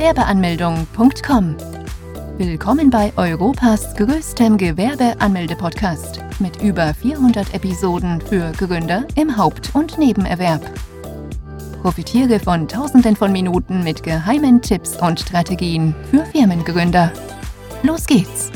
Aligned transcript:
www.gewerbeanmeldung.com. 0.00 1.56
Willkommen 2.38 2.88
bei 2.88 3.12
Europas 3.16 3.94
größtem 3.96 4.56
Gewerbeanmelde-Podcast 4.56 6.20
mit 6.38 6.62
über 6.62 6.94
400 6.94 7.52
Episoden 7.52 8.18
für 8.22 8.50
Gründer 8.52 9.06
im 9.14 9.36
Haupt- 9.36 9.74
und 9.74 9.98
Nebenerwerb. 9.98 10.62
Profitiere 11.82 12.40
von 12.40 12.66
Tausenden 12.66 13.14
von 13.14 13.30
Minuten 13.30 13.84
mit 13.84 14.02
geheimen 14.02 14.62
Tipps 14.62 14.96
und 14.96 15.20
Strategien 15.20 15.94
für 16.10 16.24
Firmengründer. 16.24 17.12
Los 17.82 18.06
geht's! 18.06 18.50